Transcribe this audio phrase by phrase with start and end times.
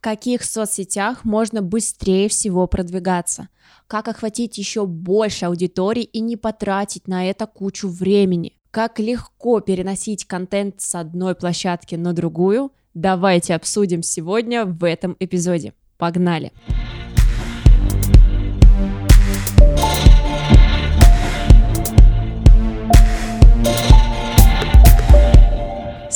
[0.00, 3.48] Каких соцсетях можно быстрее всего продвигаться?
[3.86, 8.56] Как охватить еще больше аудитории и не потратить на это кучу времени?
[8.70, 12.72] Как легко переносить контент с одной площадки на другую?
[12.94, 15.74] Давайте обсудим сегодня в этом эпизоде.
[15.98, 16.50] Погнали!
[16.66, 16.99] Погнали!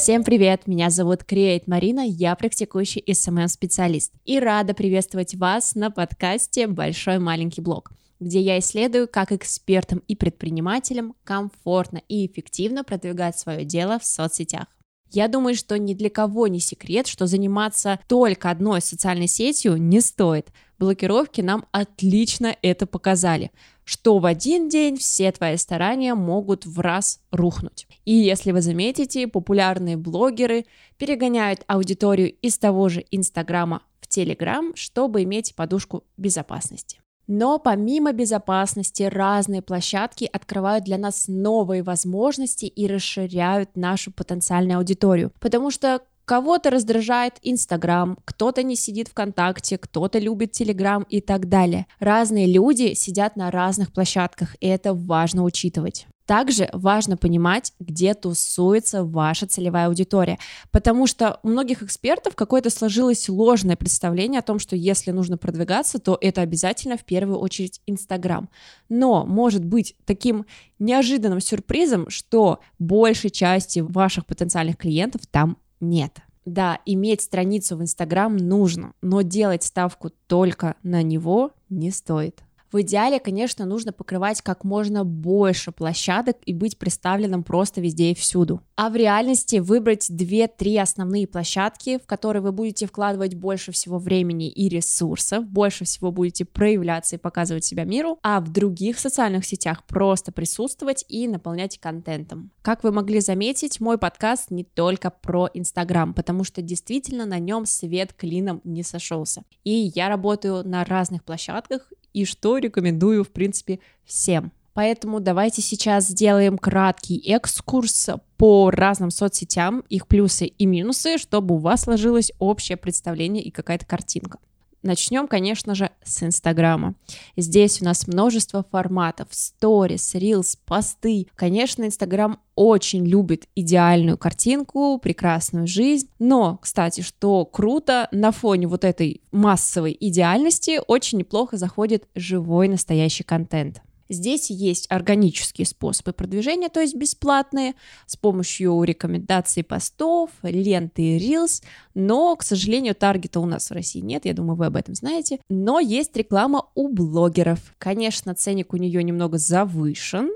[0.05, 6.67] Всем привет, меня зовут Create Марина, я практикующий SMM-специалист и рада приветствовать вас на подкасте
[6.67, 7.91] «Большой маленький блог»,
[8.21, 14.67] где я исследую, как экспертам и предпринимателям комфортно и эффективно продвигать свое дело в соцсетях.
[15.11, 20.03] Я думаю, что ни для кого не секрет, что заниматься только одной социальной сетью не
[20.03, 20.49] стоит.
[20.79, 23.51] Блокировки нам отлично это показали
[23.85, 27.87] что в один день все твои старания могут в раз рухнуть.
[28.05, 30.65] И если вы заметите, популярные блогеры
[30.97, 37.01] перегоняют аудиторию из того же Инстаграма в Телеграм, чтобы иметь подушку безопасности.
[37.27, 45.33] Но помимо безопасности, разные площадки открывают для нас новые возможности и расширяют нашу потенциальную аудиторию.
[45.41, 51.87] Потому что Кого-то раздражает Инстаграм, кто-то не сидит ВКонтакте, кто-то любит Телеграм и так далее.
[51.99, 56.07] Разные люди сидят на разных площадках, и это важно учитывать.
[56.27, 60.39] Также важно понимать, где тусуется ваша целевая аудитория,
[60.71, 65.99] потому что у многих экспертов какое-то сложилось ложное представление о том, что если нужно продвигаться,
[65.99, 68.49] то это обязательно в первую очередь Инстаграм.
[68.89, 70.47] Но может быть таким
[70.79, 76.21] неожиданным сюрпризом, что большей части ваших потенциальных клиентов там нет.
[76.45, 82.43] Да, иметь страницу в Инстаграм нужно, но делать ставку только на него не стоит.
[82.75, 88.17] В идеале, конечно, нужно покрывать как можно больше площадок и быть представленным просто везде и
[88.17, 88.63] всюду.
[88.75, 94.49] А в реальности выбрать 2-3 основные площадки, в которые вы будете вкладывать больше всего времени
[94.49, 99.85] и ресурсов, больше всего будете проявляться и показывать себя миру, а в других социальных сетях
[99.87, 102.51] просто присутствовать и наполнять контентом.
[102.61, 107.67] Как вы могли заметить, мой подкаст не только про Инстаграм, потому что действительно на нем
[107.67, 109.45] свет клином не сошелся.
[109.63, 114.53] И я работаю на разных площадках и что рекомендую, в принципе, всем.
[114.73, 121.59] Поэтому давайте сейчас сделаем краткий экскурс по разным соцсетям, их плюсы и минусы, чтобы у
[121.59, 124.39] вас сложилось общее представление и какая-то картинка.
[124.85, 126.95] Начнем, конечно же, с Инстаграма.
[127.39, 131.27] Здесь у нас множество форматов, сторис, рилс, посты.
[131.35, 136.11] Конечно, Инстаграм очень любит идеальную картинку, прекрасную жизнь.
[136.19, 143.25] Но, кстати, что круто, на фоне вот этой массовой идеальности очень неплохо заходит живой настоящий
[143.25, 143.81] контент.
[144.09, 147.75] Здесь есть органические способы продвижения, то есть бесплатные,
[148.07, 151.63] с помощью рекомендаций постов, ленты и рилс,
[151.95, 155.41] но, к сожалению, таргета у нас в России нет, я думаю, вы об этом знаете,
[155.49, 157.59] но есть реклама у блогеров.
[157.79, 160.31] Конечно, ценник у нее немного завышен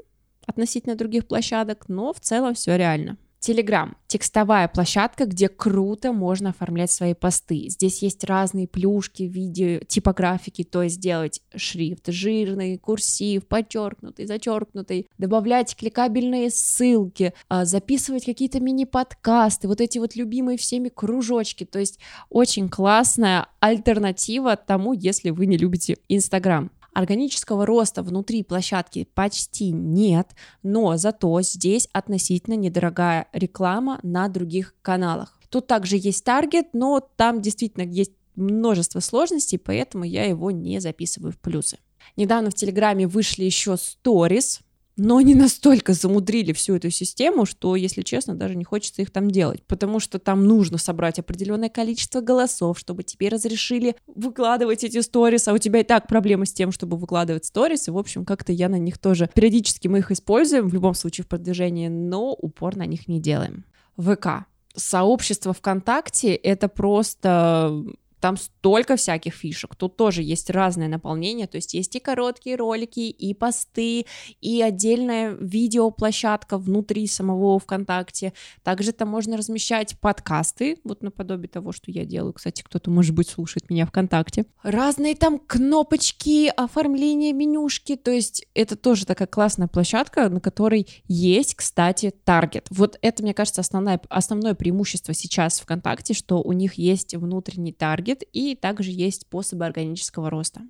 [0.47, 3.19] относительно других площадок, но в целом все реально.
[3.41, 7.67] Телеграм— текстовая площадка, где круто можно оформлять свои посты.
[7.69, 15.09] Здесь есть разные плюшки в виде типографики, то есть делать шрифт жирный, курсив, подчеркнутый, зачеркнутый,
[15.19, 21.65] добавлять кликабельные ссылки, а, записывать какие-то мини-подкасты, вот эти вот любимые всеми кружочки.
[21.65, 22.01] То есть
[22.31, 26.71] очень классная альтернатива тому, если вы не любите Инстаграм.
[26.99, 30.31] Органического роста внутри площадки почти нет,
[30.65, 35.39] но зато здесь относительно недорогая реклама на других каналах.
[35.49, 41.31] Тут также есть таргет, но там действительно есть множество сложностей, поэтому я его не записываю
[41.31, 41.79] в плюсы.
[42.17, 44.63] Недавно в Телеграме вышли еще сторис,
[44.99, 49.31] но они настолько замудрили всю эту систему, что, если честно, даже не хочется их там
[49.31, 55.47] делать, потому что там нужно собрать определенное количество голосов, чтобы тебе разрешили выкладывать эти сторис,
[55.49, 58.53] а у тебя и так проблемы с тем, чтобы выкладывать сторис, и, в общем, как-то
[58.53, 62.77] я на них тоже, периодически мы их используем, в любом случае в продвижении, но упор
[62.77, 63.65] на них не делаем.
[63.97, 64.47] ВК.
[64.75, 67.85] Сообщество ВКонтакте— это просто
[68.21, 69.75] там столько всяких фишек.
[69.77, 74.07] Тут тоже есть разное наполнение, то есть есть и короткие ролики, и посты,
[74.41, 78.33] и отдельная видеоплощадка внутри самого ВКонтакте.
[78.63, 82.33] Также там можно размещать подкасты, вот наподобие того, что я делаю.
[82.33, 84.47] Кстати, кто-то, может быть, слушает меня ВКонтакте.
[84.63, 91.55] Разные там кнопочки, оформление менюшки, то есть это тоже такая классная площадка, на которой есть,
[91.55, 92.67] кстати, таргет.
[92.71, 98.08] Вот это, мне кажется, основное, основное преимущество сейчас ВКонтакте, что у них есть внутренний таргет,
[98.09, 100.63] таргет, и также есть способы органического роста.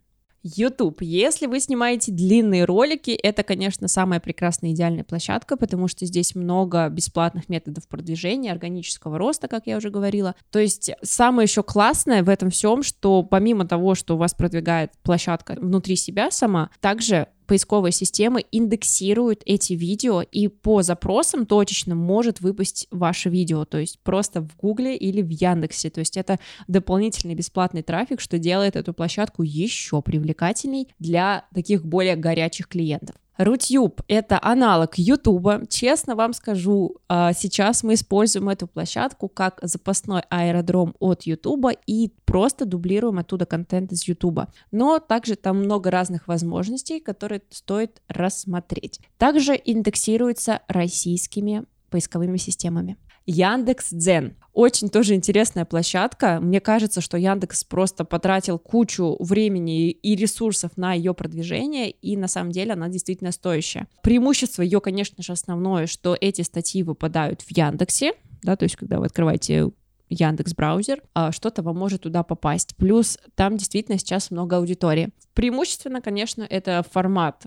[0.45, 1.03] YouTube.
[1.03, 6.89] Если вы снимаете длинные ролики, это, конечно, самая прекрасная идеальная площадка, потому что здесь много
[6.89, 10.37] бесплатных методов продвижения, органического роста, как я уже говорила.
[10.51, 14.93] То есть самое еще классное в этом всем, что помимо того, что у вас продвигает
[15.03, 22.41] площадка внутри себя сама, также поисковые системы индексируют эти видео и по запросам точечно может
[22.41, 25.91] выпасть ваше видео, то есть просто в Гугле или в Яндексе.
[25.91, 32.17] То есть это дополнительный бесплатный трафик, что делает эту площадку еще привлекательней для таких более
[32.17, 33.17] горячих клиентов.
[33.39, 35.63] Рутюб— это аналог Ютуба.
[35.69, 42.13] Честно вам скажу, а, сейчас мы используем эту площадку как запасной аэродром от Ютуба и
[42.25, 44.53] просто дублируем оттуда контент из Ютуба.
[44.73, 49.01] Но также там много разных возможностей, которые стоит рассмотреть.
[49.19, 52.97] Также индексируется российскими поисковыми системами.
[53.31, 54.37] Яндекс Дзен.
[54.55, 56.39] Очень тоже интересная площадка.
[56.41, 62.27] Мне кажется, что Яндекс просто потратил кучу времени и ресурсов на ее продвижение, и на
[62.27, 63.87] самом деле она действительно стоящая.
[64.03, 68.99] Преимущество ее, конечно же, основное, что эти статьи выпадают в Яндексе, да, то есть когда
[68.99, 69.73] вы открываете
[70.09, 72.77] Яндекс браузер, а что-то вам может туда попасть.
[72.77, 75.11] Плюс там действительно сейчас много аудитории.
[75.35, 77.45] Преимущественно, конечно, это формат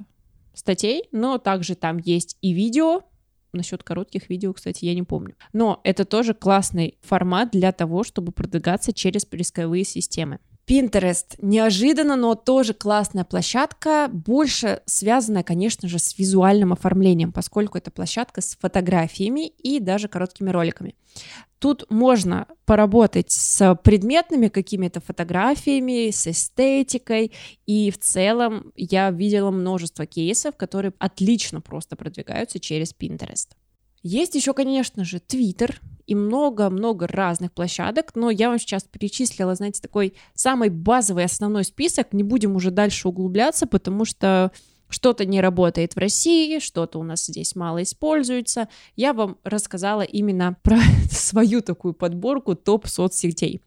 [0.54, 3.02] статей, но также там есть и видео,
[3.54, 5.36] Насчет коротких видео, кстати, я не помню.
[5.52, 10.40] Но это тоже классный формат для того, чтобы продвигаться через поисковые системы.
[10.68, 17.92] Pinterest неожиданно, но тоже классная площадка, больше связанная, конечно же, с визуальным оформлением, поскольку это
[17.92, 20.96] площадка с фотографиями и даже короткими роликами.
[21.62, 27.34] Тут можно поработать с предметными какими-то фотографиями, с эстетикой,
[27.68, 33.50] и в целом я видела множество кейсов, которые отлично просто продвигаются через Pinterest.
[34.02, 35.76] Есть еще, конечно же, Twitter
[36.08, 42.12] и много-много разных площадок, но я вам сейчас перечислила, знаете, такой самый базовый основной список,
[42.12, 44.52] не будем уже дальше углубляться, потому что
[44.92, 48.68] что-то не работает в России, что-то у нас здесь мало используется.
[48.96, 50.78] Я вам рассказала именно про
[51.10, 53.62] свою такую подборку топ соцсетей.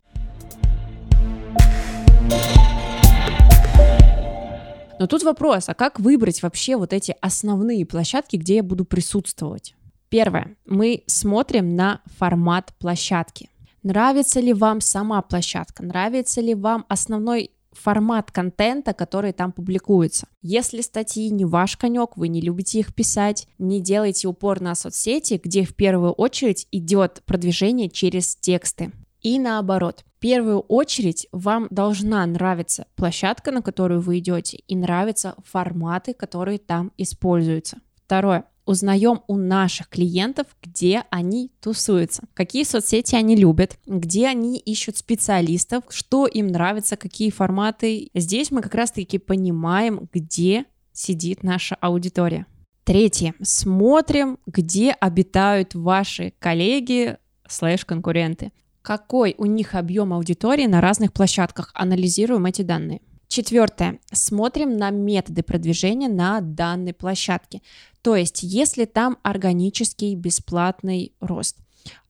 [4.99, 9.75] Но тут вопрос, а как выбрать вообще вот эти основные площадки, где я буду присутствовать?
[10.09, 10.56] Первое.
[10.67, 13.50] Мы смотрим на формат площадки.
[13.82, 15.82] Нравится ли вам сама площадка?
[15.82, 20.26] Нравится ли вам основной формат контента, который там публикуется.
[20.43, 25.41] Если статьи не ваш конек, вы не любите их писать, не делайте упор на соцсети,
[25.43, 28.93] где в первую очередь идет продвижение через тексты.
[29.21, 35.35] И наоборот, в первую очередь вам должна нравиться площадка, на которую вы идете, и нравятся
[35.44, 37.79] форматы, которые там используются.
[38.05, 44.96] Второе узнаем у наших клиентов, где они тусуются, какие соцсети они любят, где они ищут
[44.96, 48.11] специалистов, что им нравится, какие форматы.
[48.14, 52.46] Здесь мы как раз-таки понимаем, где сидит наша аудитория.
[52.84, 53.34] Третье.
[53.43, 57.17] Смотрим, где обитают ваши коллеги
[57.49, 58.52] слэш-конкуренты.
[58.82, 61.70] Какой у них объем аудитории на разных площадках.
[61.75, 63.00] Анализируем эти данные.
[63.26, 63.99] Четвертое.
[64.12, 67.62] Смотрим на методы продвижения на данной площадке.
[68.05, 71.56] То есть, если там органический бесплатный рост,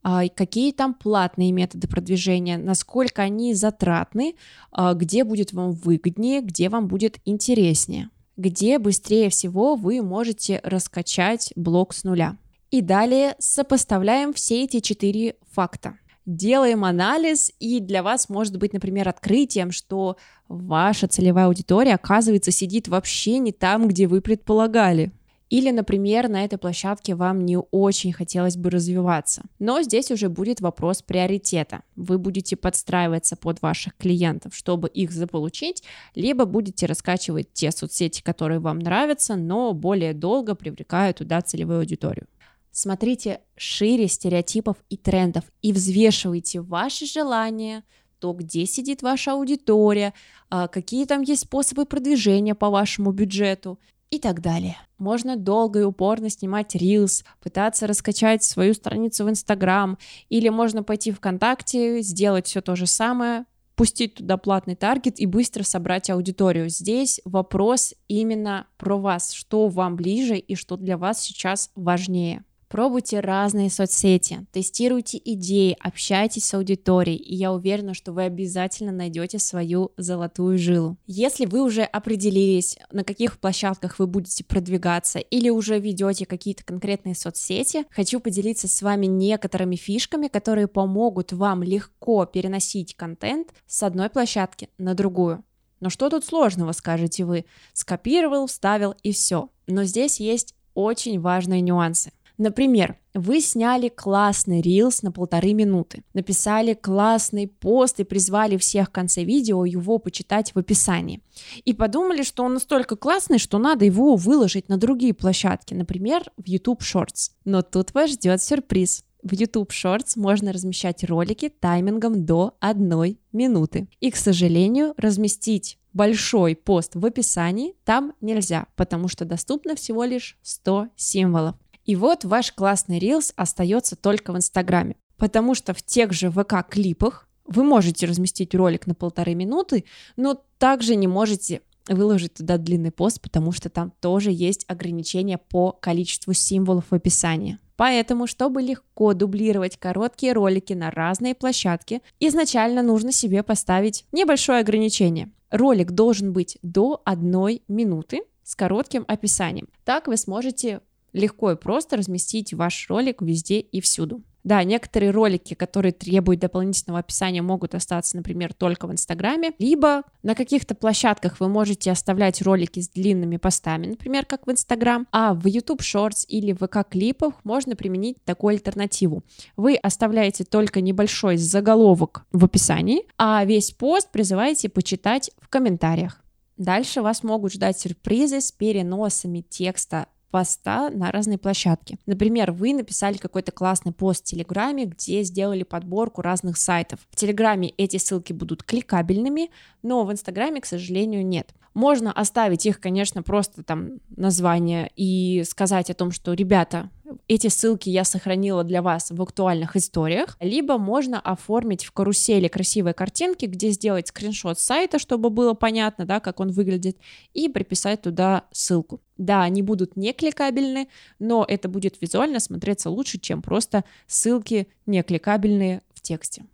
[0.02, 4.34] а, какие там платные методы продвижения, насколько они затратны,
[4.72, 11.52] а, где будет вам выгоднее, где вам будет интереснее, где быстрее всего вы можете раскачать
[11.54, 12.38] блок с нуля.
[12.72, 15.96] И далее сопоставляем все эти четыре факта.
[16.26, 20.16] Делаем анализ, и для вас может быть, например, открытием, что
[20.48, 25.12] ваша целевая аудитория, оказывается, сидит вообще не там, где вы предполагали.
[25.54, 29.44] Или, например, на этой площадке вам не очень хотелось бы развиваться.
[29.60, 31.82] Но здесь уже будет вопрос приоритета.
[31.94, 35.84] Вы будете подстраиваться под ваших клиентов, чтобы их заполучить,
[36.16, 42.26] либо будете раскачивать те соцсети, которые вам нравятся, но более долго привлекая туда целевую аудиторию.
[42.72, 47.84] Смотрите шире стереотипов и трендов и взвешивайте ваши желания,
[48.18, 50.14] то, где сидит ваша аудитория,
[50.50, 53.78] а, какие там есть способы продвижения по вашему бюджету
[54.10, 54.76] и так далее.
[54.98, 61.12] Можно долго и упорно снимать рилс, пытаться раскачать свою страницу в Инстаграм, или можно пойти
[61.12, 63.44] ВКонтакте, сделать все то же самое,
[63.74, 66.68] пустить туда платный таргет и быстро собрать аудиторию.
[66.68, 72.44] Здесь вопрос именно про вас, что вам ближе и что для вас сейчас важнее.
[72.74, 79.38] Пробуйте разные соцсети, тестируйте идеи, общайтесь с аудиторией, и я уверена, что вы обязательно найдете
[79.38, 80.96] свою золотую жилу.
[81.06, 87.14] Если вы уже определились, на каких площадках вы будете продвигаться или уже ведете какие-то конкретные
[87.14, 94.10] соцсети, хочу поделиться с вами некоторыми фишками, которые помогут вам легко переносить контент с одной
[94.10, 95.44] площадки на другую.
[95.78, 97.44] Но что тут сложного, скажете вы?
[97.72, 99.50] Скопировал, вставил и все.
[99.68, 102.10] Но здесь есть очень важные нюансы.
[102.36, 108.92] Например, вы сняли классный рилс на полторы минуты, написали классный пост и призвали всех в
[108.92, 111.22] конце видео его почитать в описании.
[111.64, 116.48] И подумали, что он настолько классный, что надо его выложить на другие площадки, например, в
[116.48, 117.30] YouTube Shorts.
[117.44, 119.04] Но тут вас ждет сюрприз.
[119.22, 123.88] В YouTube Shorts можно размещать ролики таймингом до одной минуты.
[124.00, 130.36] И, к сожалению, разместить большой пост в описании там нельзя, потому что доступно всего лишь
[130.42, 131.54] 100 символов.
[131.84, 137.28] И вот ваш классный рилс остается только в Инстаграме, потому что в тех же ВК-клипах
[137.46, 139.84] вы можете разместить ролик на полторы минуты,
[140.16, 145.72] но также не можете выложить туда длинный пост, потому что там тоже есть ограничения по
[145.72, 147.58] количеству символов в описании.
[147.76, 155.30] Поэтому, чтобы легко дублировать короткие ролики на разные площадки, изначально нужно себе поставить небольшое ограничение.
[155.50, 159.68] Ролик должен быть до одной минуты с коротким описанием.
[159.84, 160.80] Так вы сможете
[161.14, 164.22] легко и просто разместить ваш ролик везде и всюду.
[164.44, 170.34] Да, некоторые ролики, которые требуют дополнительного описания, могут остаться, например, только в Инстаграме, либо на
[170.34, 175.46] каких-то площадках вы можете оставлять ролики с длинными постами, например, как в Инстаграм, а в
[175.46, 179.24] YouTube Shorts или в ВК-клипах можно применить такую альтернативу.
[179.56, 186.20] Вы оставляете только небольшой заголовок в описании, а весь пост призываете почитать в комментариях.
[186.58, 191.96] Дальше вас могут ждать сюрпризы с переносами текста поста на разные площадки.
[192.06, 196.98] Например, вы написали какой-то классный пост в Телеграме, где сделали подборку разных сайтов.
[197.12, 199.52] В Телеграме эти ссылки будут кликабельными,
[199.84, 201.54] но в Инстаграме, к сожалению, нет.
[201.72, 206.90] Можно оставить их, конечно, просто там название и сказать о том, что, ребята,
[207.28, 212.94] эти ссылки я сохранила для вас в актуальных историях, либо можно оформить в карусели красивые
[212.94, 216.96] картинки, где сделать скриншот сайта, чтобы было понятно, да, как он выглядит,
[217.32, 219.00] и приписать туда ссылку.
[219.16, 225.02] Да, они будут не кликабельны, но это будет визуально смотреться лучше, чем просто ссылки не
[225.02, 226.44] кликабельные в тексте.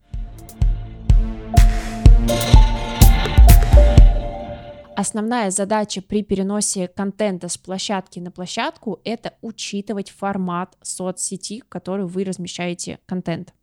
[5.00, 12.06] Основная задача при переносе контента с площадки на площадку— это учитывать формат соцсети, в которой
[12.06, 13.54] вы размещаете контент.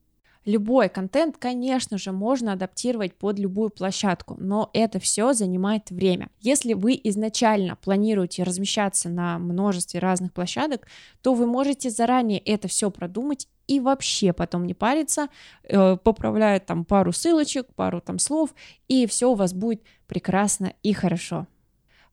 [0.47, 6.29] Любой контент, конечно же, можно адаптировать под любую площадку, но это все занимает время.
[6.39, 10.87] Если вы изначально планируете размещаться на множестве разных площадок,
[11.21, 15.27] то вы можете заранее это все продумать и вообще потом не париться,
[15.63, 18.55] э, поправляя там пару ссылочек, пару там слов,
[18.87, 21.45] и все у вас будет прекрасно и хорошо.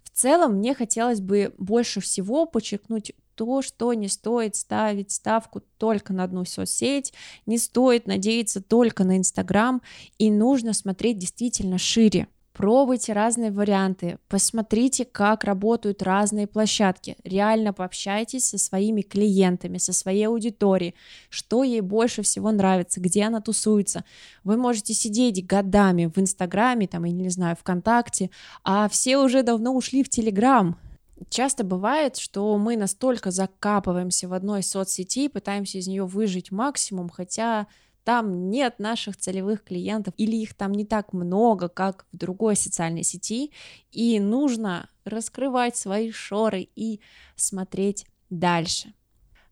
[0.03, 6.13] В целом, мне хотелось бы больше всего подчеркнуть то, что не стоит ставить ставку только
[6.13, 7.13] на одну соцсеть,
[7.47, 9.83] не стоит надеяться только на Инстаграм,
[10.19, 12.29] и нужно смотреть действительно шире.
[12.55, 20.29] Пробуйте разные варианты, посмотрите, как работают разные площадки, реально пообщайтесь со своими клиентами, со своей
[20.29, 20.95] аудиторией,
[21.31, 24.05] что ей больше всего нравится, где она тусуется.
[24.45, 28.31] Вы можете сидеть годами в Инстаграме, там, я не знаю, ВКонтакте,
[28.63, 30.79] а все уже давно ушли в Телеграм,
[31.29, 37.67] Часто бывает, что мы настолько закапываемся в одной соцсети, пытаемся из нее выжить максимум, хотя
[38.05, 43.03] там нет наших целевых клиентов или их там не так много, как в другой социальной
[43.03, 43.53] сети,
[43.91, 47.01] и нужно раскрывать свои шоры и
[47.37, 48.93] смотреть дальше.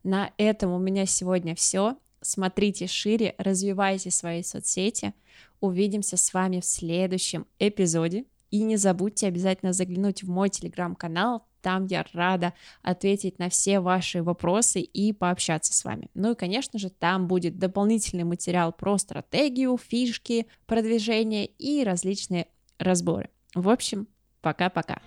[0.02, 1.96] На этом у меня сегодня все.
[2.20, 5.14] Смотрите шире, развивайте свои соцсети.
[5.60, 8.26] Увидимся с вами в следующем эпизоде.
[8.50, 12.52] И не забудьте обязательно заглянуть в мой телеграм-канал, там я рада
[12.82, 16.08] ответить на все ваши вопросы и пообщаться с вами.
[16.14, 23.30] Ну и, конечно же, там будет дополнительный материал про стратегию, фишки, продвижение и различные разборы.
[23.54, 24.08] В общем,
[24.40, 25.00] пока-пока.